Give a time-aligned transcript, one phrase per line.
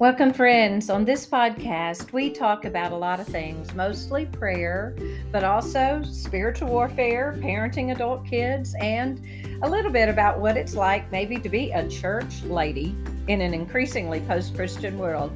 [0.00, 0.88] Welcome, friends.
[0.88, 4.96] On this podcast, we talk about a lot of things, mostly prayer,
[5.30, 9.20] but also spiritual warfare, parenting adult kids, and
[9.60, 12.96] a little bit about what it's like maybe to be a church lady
[13.28, 15.32] in an increasingly post Christian world.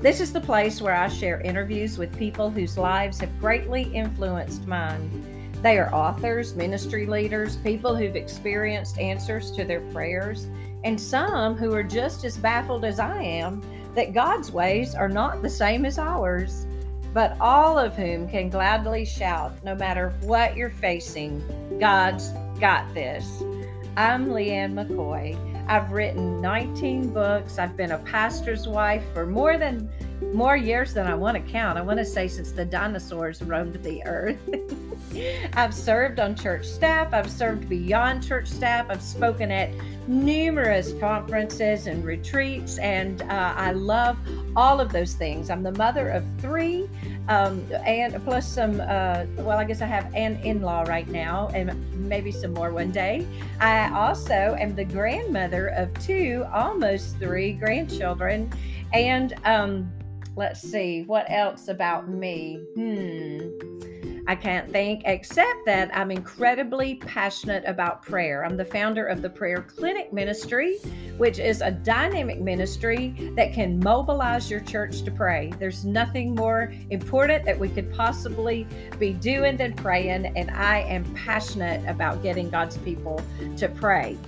[0.00, 4.66] This is the place where I share interviews with people whose lives have greatly influenced
[4.66, 5.52] mine.
[5.62, 10.48] They are authors, ministry leaders, people who've experienced answers to their prayers,
[10.82, 13.62] and some who are just as baffled as I am
[13.94, 16.66] that God's ways are not the same as ours,
[17.14, 21.42] but all of whom can gladly shout, no matter what you're facing,
[21.80, 23.42] God's got this.
[23.96, 25.36] I'm Leighann McCoy.
[25.68, 27.58] I've written 19 books.
[27.58, 29.90] I've been a pastor's wife for more than
[30.32, 31.78] more years than I want to count.
[31.78, 34.38] I want to say since the dinosaurs roamed the earth.
[35.54, 39.70] I've served on church staff, I've served beyond church staff, I've spoken at
[40.06, 44.18] numerous conferences and retreats, and uh, I love
[44.54, 45.50] all of those things.
[45.50, 46.88] I'm the mother of three,
[47.28, 51.48] um, and plus some, uh, well, I guess I have an in law right now,
[51.54, 53.26] and maybe some more one day.
[53.60, 58.52] I also am the grandmother of two, almost three grandchildren,
[58.92, 59.90] and um,
[60.38, 62.60] let's see what else about me.
[62.76, 63.40] Hmm.
[64.28, 68.44] I can't think except that I'm incredibly passionate about prayer.
[68.44, 70.76] I'm the founder of the Prayer Clinic Ministry,
[71.16, 75.50] which is a dynamic ministry that can mobilize your church to pray.
[75.58, 78.66] There's nothing more important that we could possibly
[78.98, 83.22] be doing than praying, and I am passionate about getting God's people
[83.56, 84.18] to pray.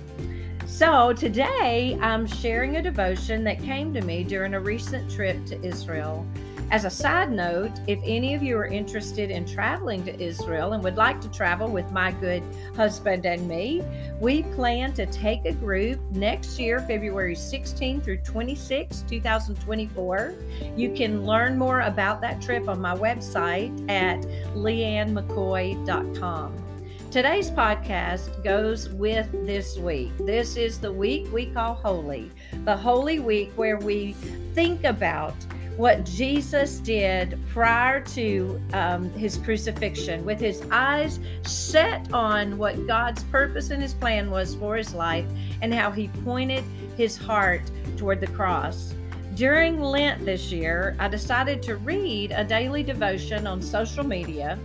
[0.71, 5.61] So, today I'm sharing a devotion that came to me during a recent trip to
[5.61, 6.25] Israel.
[6.71, 10.81] As a side note, if any of you are interested in traveling to Israel and
[10.81, 12.41] would like to travel with my good
[12.73, 13.83] husband and me,
[14.21, 20.33] we plan to take a group next year, February 16 through 26, 2024.
[20.77, 24.21] You can learn more about that trip on my website at
[24.55, 26.70] leighannmccoy.com.
[27.11, 30.13] Today's podcast goes with this week.
[30.19, 32.31] This is the week we call Holy,
[32.63, 34.13] the Holy Week where we
[34.53, 35.35] think about
[35.75, 43.25] what Jesus did prior to um, his crucifixion, with his eyes set on what God's
[43.25, 45.25] purpose and his plan was for his life,
[45.61, 46.63] and how he pointed
[46.95, 48.95] his heart toward the cross.
[49.35, 54.57] During Lent this year, I decided to read a daily devotion on social media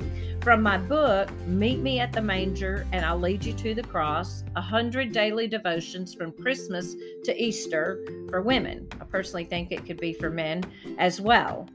[0.47, 4.45] from my book, Meet Me at the Manger and I'll Lead You to the Cross
[4.53, 8.87] 100 Daily Devotions from Christmas to Easter for women.
[9.01, 10.63] I personally think it could be for men
[10.99, 11.69] as well.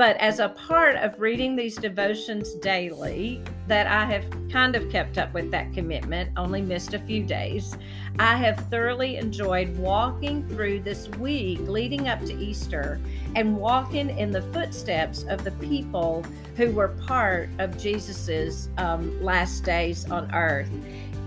[0.00, 5.18] But as a part of reading these devotions daily, that I have kind of kept
[5.18, 7.76] up with that commitment, only missed a few days,
[8.18, 12.98] I have thoroughly enjoyed walking through this week leading up to Easter
[13.36, 16.24] and walking in the footsteps of the people
[16.56, 20.70] who were part of Jesus's um, last days on earth.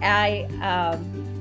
[0.01, 1.32] I um,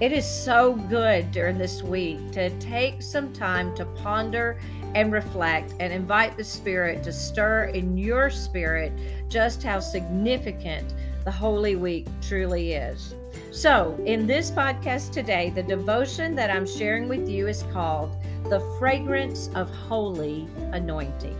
[0.00, 4.60] it is so good during this week to take some time to ponder
[4.94, 8.92] and reflect and invite the Spirit to stir in your spirit
[9.28, 10.94] just how significant
[11.24, 13.14] the Holy Week truly is.
[13.50, 18.60] So, in this podcast today, the devotion that I'm sharing with you is called The
[18.78, 21.36] Fragrance of Holy Anointing.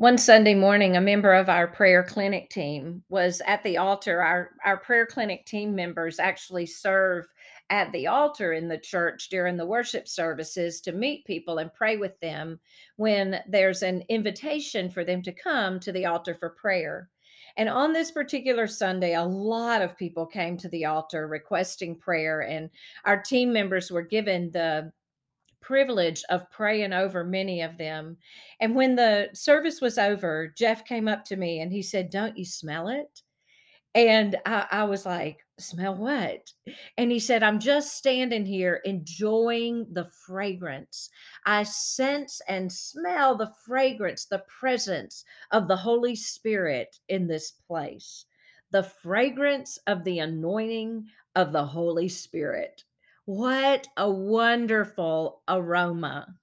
[0.00, 4.22] One Sunday morning, a member of our prayer clinic team was at the altar.
[4.22, 7.26] Our, our prayer clinic team members actually serve
[7.68, 11.98] at the altar in the church during the worship services to meet people and pray
[11.98, 12.58] with them
[12.96, 17.10] when there's an invitation for them to come to the altar for prayer.
[17.58, 22.40] And on this particular Sunday, a lot of people came to the altar requesting prayer,
[22.40, 22.70] and
[23.04, 24.92] our team members were given the
[25.60, 28.16] privilege of praying over many of them.
[28.60, 32.36] And when the service was over, Jeff came up to me and he said, Don't
[32.36, 33.22] you smell it?
[33.94, 36.52] And I, I, was like, Smell what?
[36.96, 41.10] And he said, I'm just standing here enjoying the fragrance.
[41.44, 48.26] I sense and smell the fragrance, the presence of the Holy Spirit in this place,
[48.70, 52.84] the fragrance of the anointing of the Holy Spirit.
[53.32, 56.34] What a wonderful aroma.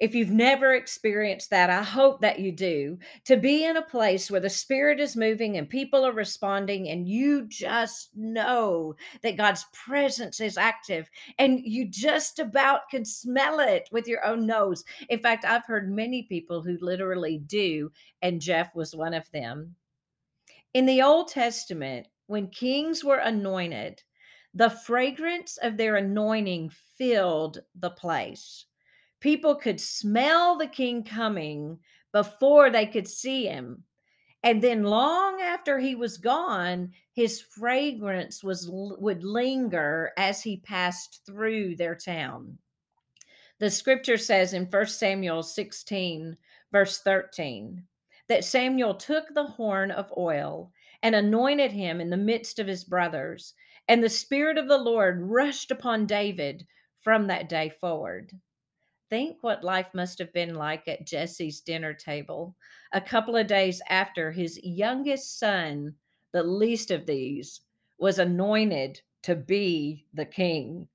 [0.00, 2.96] If you've never experienced that, I hope that you do.
[3.26, 7.06] To be in a place where the Spirit is moving and people are responding, and
[7.06, 13.90] you just know that God's presence is active and you just about can smell it
[13.92, 14.84] with your own nose.
[15.10, 17.92] In fact, I've heard many people who literally do,
[18.22, 19.76] and Jeff was one of them.
[20.72, 24.02] In the Old Testament, when kings were anointed,
[24.54, 28.66] The fragrance of their anointing filled the place.
[29.20, 31.78] People could smell the king coming
[32.12, 33.84] before they could see him.
[34.42, 41.22] And then long after he was gone, his fragrance was would linger as he passed
[41.24, 42.58] through their town.
[43.60, 46.36] The scripture says in 1 Samuel 16,
[46.72, 47.84] verse 13,
[48.28, 50.72] that Samuel took the horn of oil
[51.02, 53.54] and anointed him in the midst of his brothers.
[53.88, 56.66] And the Spirit of the Lord rushed upon David
[57.00, 58.32] from that day forward.
[59.10, 62.54] Think what life must have been like at Jesse's dinner table
[62.92, 65.94] a couple of days after his youngest son,
[66.32, 67.60] the least of these,
[67.98, 70.88] was anointed to be the king.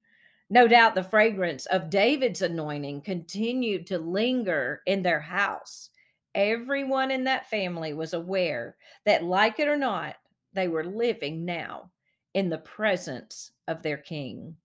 [0.49, 5.89] No doubt the fragrance of David's anointing continued to linger in their house.
[6.33, 10.15] Everyone in that family was aware that, like it or not,
[10.53, 11.91] they were living now
[12.37, 14.55] in the presence of their king.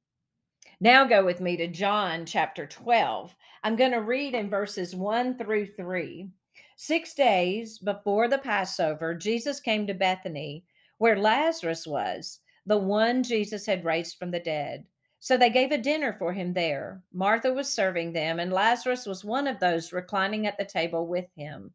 [0.79, 3.35] Now go with me to John chapter 12.
[3.65, 6.29] I'm going to read in verses 1 through 3.
[6.77, 10.67] Six days before the Passover, Jesus came to Bethany,
[10.99, 14.85] where Lazarus was, the one Jesus had raised from the dead.
[15.19, 17.01] So they gave a dinner for him there.
[17.11, 21.31] Martha was serving them, and Lazarus was one of those reclining at the table with
[21.35, 21.73] him.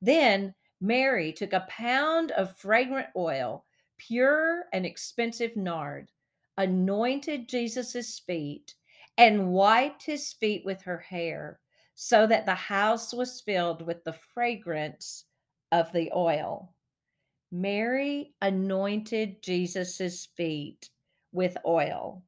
[0.00, 3.66] Then Mary took a pound of fragrant oil,
[3.98, 6.10] pure and expensive nard
[6.56, 8.74] anointed Jesus' feet
[9.16, 11.60] and wiped his feet with her hair,
[11.94, 15.24] so that the house was filled with the fragrance
[15.70, 16.72] of the oil.
[17.52, 20.90] Mary anointed Jesus' feet
[21.32, 22.22] with oil.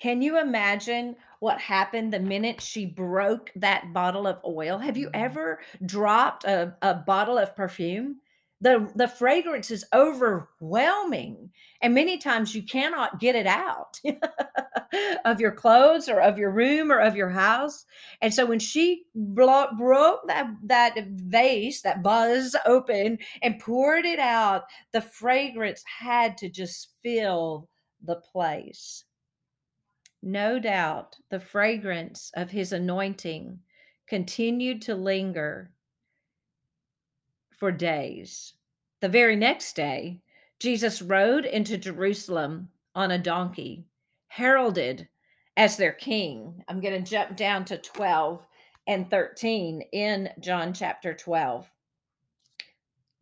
[0.00, 4.78] Can you imagine what happened the minute she broke that bottle of oil?
[4.78, 5.22] Have you mm-hmm.
[5.22, 8.16] ever dropped a, a bottle of perfume?
[8.60, 11.50] The the fragrance is overwhelming
[11.82, 14.00] and many times you cannot get it out
[15.24, 17.84] of your clothes or of your room or of your house.
[18.22, 24.18] And so when she blo- broke that that vase that buzz open and poured it
[24.18, 27.68] out the fragrance had to just fill
[28.02, 29.04] the place.
[30.22, 33.60] No doubt the fragrance of his anointing
[34.08, 35.72] continued to linger
[37.56, 38.54] for days.
[39.00, 40.20] The very next day,
[40.58, 43.84] Jesus rode into Jerusalem on a donkey,
[44.28, 45.08] heralded
[45.56, 46.62] as their king.
[46.68, 48.46] I'm going to jump down to 12
[48.86, 51.70] and 13 in John chapter 12.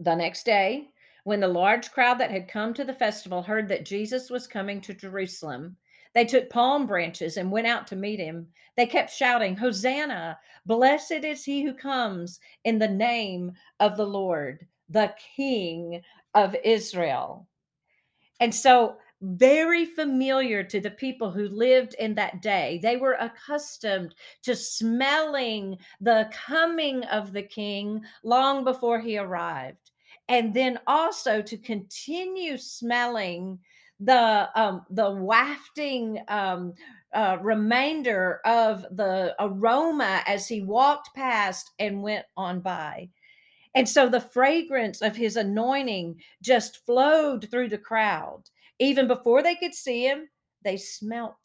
[0.00, 0.90] The next day,
[1.24, 4.80] when the large crowd that had come to the festival heard that Jesus was coming
[4.82, 5.76] to Jerusalem,
[6.14, 8.48] they took palm branches and went out to meet him.
[8.76, 10.38] They kept shouting, Hosanna!
[10.66, 16.02] Blessed is he who comes in the name of the Lord, the King
[16.34, 17.48] of Israel.
[18.40, 22.78] And so, very familiar to the people who lived in that day.
[22.82, 29.90] They were accustomed to smelling the coming of the king long before he arrived.
[30.28, 33.58] And then also to continue smelling
[34.00, 36.74] the um, the wafting um,
[37.12, 43.08] uh, remainder of the aroma as he walked past and went on by.
[43.74, 48.42] And so the fragrance of his anointing just flowed through the crowd.
[48.78, 50.28] Even before they could see him,
[50.62, 51.36] they smelt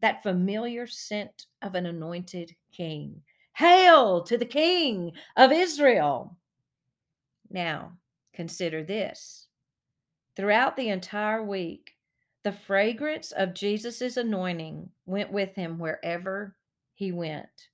[0.00, 3.22] that familiar scent of an anointed king.
[3.54, 6.36] Hail to the king of Israel.
[7.50, 7.92] Now,
[8.34, 9.48] consider this
[10.36, 11.96] Throughout the entire week,
[12.42, 16.56] the fragrance of Jesus' anointing went with him wherever
[16.94, 17.68] he went.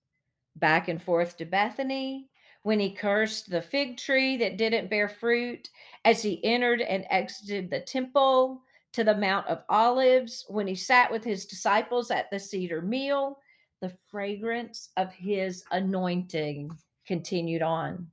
[0.57, 2.29] Back and forth to Bethany,
[2.63, 5.69] when he cursed the fig tree that didn't bear fruit,
[6.05, 11.13] as he entered and exited the temple, to the Mount of Olives, when he sat
[11.13, 13.39] with his disciples at the seder meal,
[13.81, 16.71] the fragrance of his anointing
[17.07, 18.11] continued on.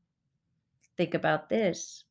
[0.98, 2.04] Think about this.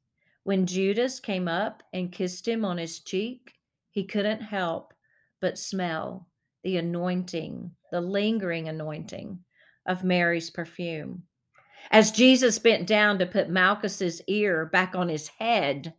[0.45, 3.55] When Judas came up and kissed him on his cheek,
[3.91, 4.93] he couldn't help
[5.41, 6.29] but smell
[6.65, 9.39] the anointing, the lingering anointing
[9.87, 11.25] of Mary's perfume.
[11.91, 15.95] As Jesus bent down to put Malchus's ear back on his head,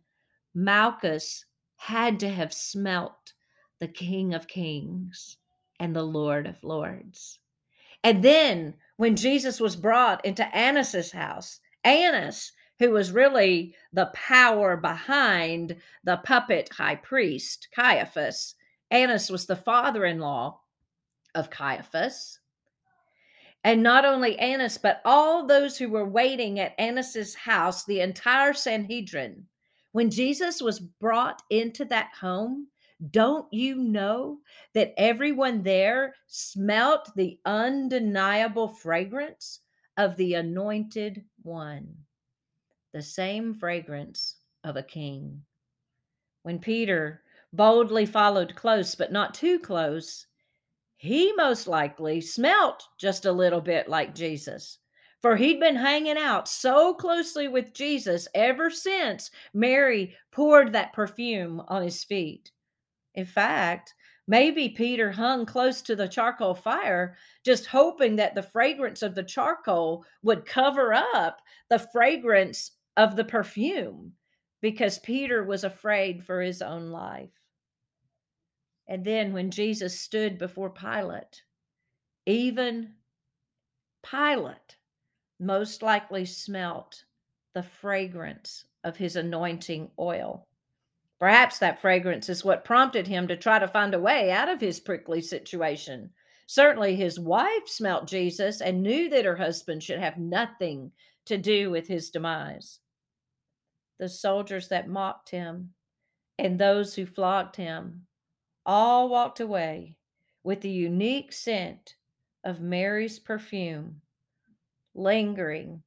[0.54, 1.44] Malchus
[1.76, 3.32] had to have smelt
[3.80, 5.36] the King of Kings
[5.78, 7.38] and the Lord of Lords.
[8.02, 12.52] And then when Jesus was brought into Annas's house, Annas
[12.84, 15.74] who was really the power behind
[16.04, 18.56] the puppet high priest, Caiaphas.
[18.90, 20.60] Annas was the father in law
[21.34, 22.40] of Caiaphas.
[23.64, 28.52] And not only Annas, but all those who were waiting at Annas's house, the entire
[28.52, 29.46] Sanhedrin.
[29.92, 32.68] When Jesus was brought into that home,
[33.10, 34.38] Don't you know
[34.72, 39.60] that everyone there smelt the undeniable fragrance
[39.96, 41.96] of the anointed one?
[42.94, 45.42] The same fragrance of a king.
[46.44, 50.28] When Peter boldly followed close, but not too close,
[50.96, 54.78] he most likely smelt just a little bit like Jesus.
[55.22, 61.62] For he'd been hanging out so closely with Jesus ever since Mary poured that perfume
[61.66, 62.52] on his feet.
[63.16, 63.92] In fact,
[64.28, 69.24] maybe Peter hung close to the charcoal fire, just hoping that the fragrance of the
[69.24, 74.12] charcoal would cover up the fragrance of the perfume
[74.60, 77.30] because Peter was afraid for his own life.
[78.86, 81.42] And then when Jesus stood before Pilate,
[82.26, 82.94] even
[84.02, 84.76] Pilate
[85.40, 87.04] most likely smelt
[87.54, 90.46] the fragrance of his anointing oil.
[91.18, 94.60] Perhaps that fragrance is what prompted him to try to find a way out of
[94.60, 96.10] his prickly situation.
[96.46, 100.92] Certainly, his wife smelt Jesus and knew that her husband should have nothing
[101.24, 102.80] to do with his demise.
[104.04, 105.72] The soldiers that mocked him
[106.38, 108.06] and those who flogged him
[108.66, 109.96] all walked away
[110.42, 111.96] with the unique scent
[112.44, 114.02] of Mary's perfume,
[114.94, 115.82] lingering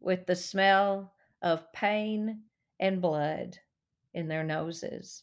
[0.00, 2.42] with the smell of pain
[2.80, 3.56] and blood
[4.12, 5.22] in their noses.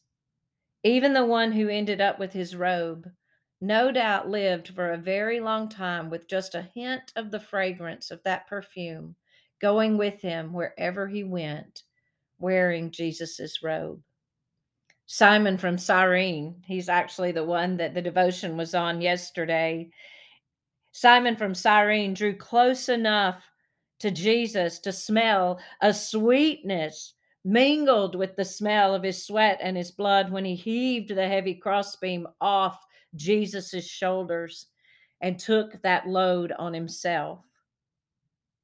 [0.82, 3.12] Even the one who ended up with his robe
[3.60, 8.12] no doubt lived for a very long time with just a hint of the fragrance
[8.12, 9.18] of that perfume
[9.60, 11.84] going with him wherever he went,
[12.43, 14.01] wearing Jesus's robe.
[15.05, 19.89] Simon from Cyrene, he's actually the one that the devotion was on yesterday.
[20.91, 23.43] Simon from Cyrene drew close enough
[24.00, 27.13] to Jesus to smell a sweetness
[27.45, 31.55] mingled with the smell of his sweat and his blood when he heaved the heavy
[31.55, 32.83] crossbeam off
[33.15, 34.67] Jesus's shoulders
[35.21, 37.39] and took that load on himself.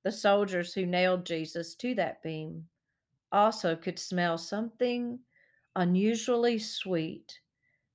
[0.03, 2.65] The soldiers who nailed Jesus to that beam
[3.31, 5.19] also could smell something
[5.75, 7.39] unusually sweet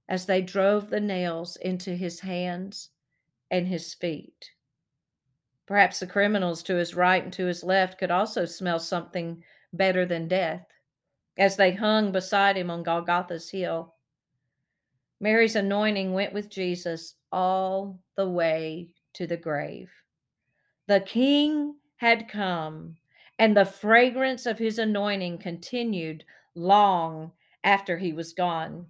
[0.09, 2.91] as they drove the nails into his hands
[3.51, 4.51] and his feet.
[5.67, 10.05] Perhaps the criminals to his right and to his left could also smell something better
[10.05, 10.67] than death
[11.39, 13.95] as they hung beside him on Golgotha's hill.
[15.21, 19.91] Mary's anointing went with Jesus all the way to the grave.
[20.87, 22.97] The king had come,
[23.39, 26.25] and the fragrance of his anointing continued
[26.55, 28.87] long after he was gone.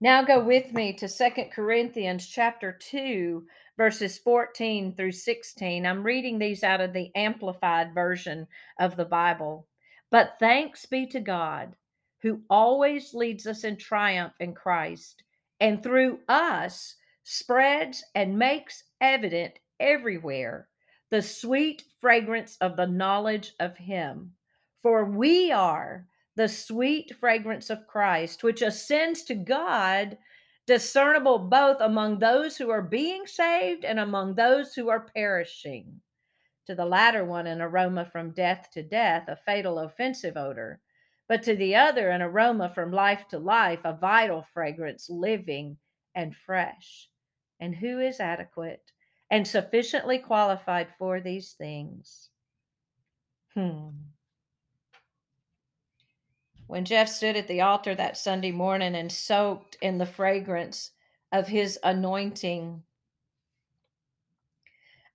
[0.00, 3.44] Now go with me to Second Corinthians chapter 2
[3.78, 5.86] verses 14 through 16.
[5.86, 8.46] I'm reading these out of the amplified version
[8.80, 9.68] of the Bible.
[10.10, 11.76] But thanks be to God,
[12.20, 15.22] who always leads us in triumph in Christ,
[15.60, 20.68] and through us spreads and makes evident everywhere
[21.10, 24.34] the sweet fragrance of the knowledge of Him.
[24.82, 30.18] For we are the sweet fragrance of Christ, which ascends to God,
[30.66, 36.00] discernible both among those who are being saved and among those who are perishing
[36.68, 40.78] to the latter one an aroma from death to death, a fatal offensive odor,
[41.26, 45.78] but to the other an aroma from life to life, a vital fragrance, living
[46.14, 47.08] and fresh.
[47.58, 48.92] And who is adequate
[49.30, 52.30] and sufficiently qualified for these things?
[53.54, 53.88] Hmm.
[56.66, 60.90] When Jeff stood at the altar that Sunday morning and soaked in the fragrance
[61.32, 62.82] of his anointing,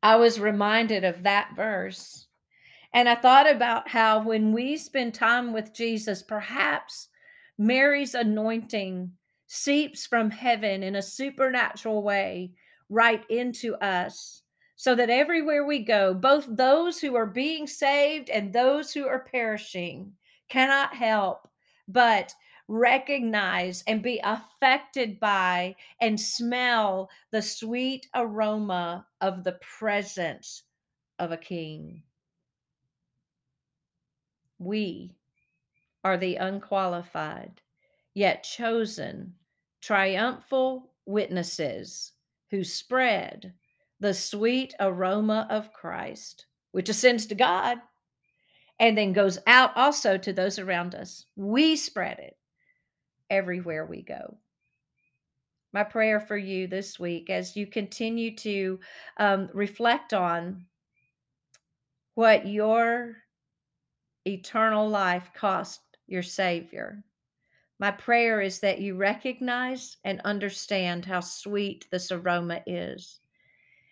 [0.02, 2.28] I was reminded of that verse.
[2.94, 7.08] And I thought about how when we spend time with Jesus, perhaps
[7.58, 9.12] Mary's anointing
[9.48, 12.52] seeps from heaven in a supernatural way
[12.94, 14.44] right into us,
[14.76, 19.28] so that everywhere we go, both those who are being saved and those who are
[19.32, 20.14] perishing
[20.50, 21.48] cannot help
[21.88, 22.34] but
[22.68, 30.64] recognize and be affected by and smell the sweet aroma of the presence
[31.20, 32.02] of a king.
[34.60, 35.16] We
[36.04, 37.62] are the unqualified,
[38.14, 39.34] yet chosen,
[39.82, 42.13] triumphal witnesses
[42.54, 43.52] who spread
[44.00, 47.80] the sweet aroma of Christ, which ascends to God
[48.80, 51.26] and then goes out also to those around us.
[51.36, 52.38] We spread it
[53.32, 54.38] everywhere we go.
[55.74, 58.80] My prayer for you this week as you continue to
[59.18, 60.68] um, reflect on
[62.14, 63.16] what your
[64.28, 67.04] eternal life cost your Savior.
[67.80, 73.20] My prayer is that you recognize and understand how sweet this aroma is.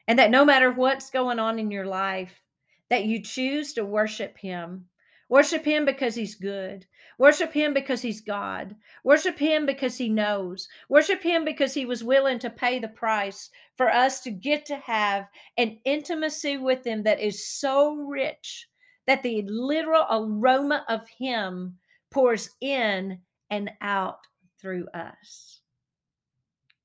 [0.07, 2.41] And that no matter what's going on in your life,
[2.89, 4.87] that you choose to worship him.
[5.29, 6.85] Worship him because he's good.
[7.17, 8.75] Worship him because he's God.
[9.03, 10.67] Worship him because he knows.
[10.89, 14.75] Worship him because he was willing to pay the price for us to get to
[14.75, 18.67] have an intimacy with him that is so rich
[19.07, 21.77] that the literal aroma of him
[22.09, 23.19] pours in
[23.51, 24.25] and out
[24.59, 25.59] through us.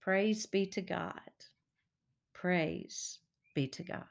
[0.03, 1.13] Praise be to God.
[2.35, 3.21] Praise
[3.55, 4.05] be to God.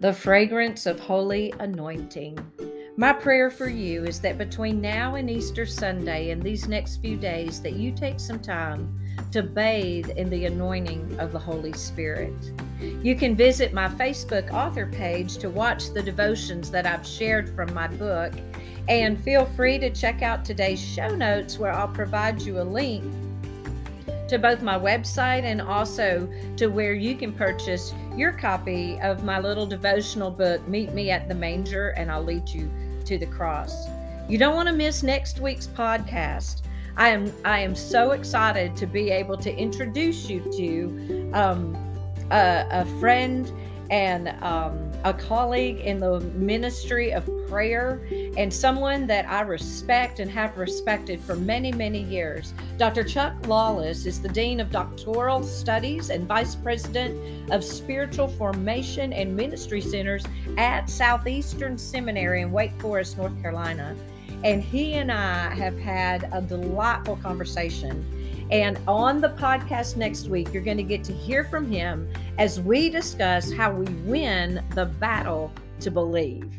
[0.00, 2.38] The fragrance of holy anointing.
[2.98, 7.16] My prayer for you is that between now and Easter Sunday and these next few
[7.16, 8.98] days that you take some time
[9.32, 12.34] to bathe in the anointing of the Holy Spirit.
[12.80, 17.72] You can visit my Facebook author page to watch the devotions that I've shared from
[17.72, 18.32] my book
[18.88, 23.04] and feel free to check out today's show notes where I'll provide you a link
[24.28, 29.38] to both my website and also to where you can purchase your copy of my
[29.38, 32.70] little devotional book, Meet Me at the Manger, and I'll lead you
[33.04, 33.86] to the cross.
[34.28, 36.62] You don't want to miss next week's podcast.
[36.96, 41.85] I am I am so excited to be able to introduce you to um,
[42.30, 43.52] a, a friend
[43.90, 48.06] and um, a colleague in the ministry of prayer
[48.36, 52.52] and someone that I respect and have respected for many, many years.
[52.76, 53.04] Dr.
[53.04, 59.36] Chuck Lawless is the Dean of Doctoral Studies and Vice President of Spiritual Formation and
[59.36, 60.24] Ministry Centers
[60.58, 63.94] at Southeastern Seminary in Wake Forest, North Carolina.
[64.42, 68.04] And he and I have had a delightful conversation
[68.50, 72.60] and on the podcast next week, you're going to get to hear from him as
[72.60, 76.52] we discuss how we win the battle to believe.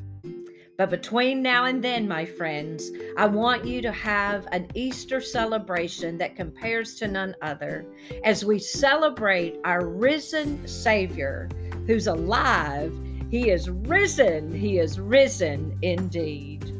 [0.77, 6.19] But between now and then, my friends, I want you to have an Easter celebration
[6.19, 7.85] that compares to none other
[8.23, 11.49] as we celebrate our risen Savior
[11.87, 12.93] who's alive.
[13.31, 14.53] He is risen.
[14.53, 16.76] He is risen indeed.